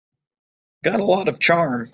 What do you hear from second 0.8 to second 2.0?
Got a lot of charm.